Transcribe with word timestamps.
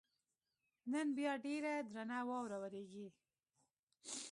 نن 0.91 1.07
بیا 1.17 1.33
ډېره 1.45 1.73
درنه 1.91 2.19
واوره 2.27 2.57
ورېږي. 2.61 3.07